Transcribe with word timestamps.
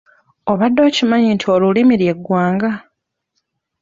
Obadde 0.51 0.79
okimanyi 0.87 1.29
nti 1.35 1.45
olulimi 1.55 1.95
lye 2.01 2.13
ggwanga? 2.17 2.71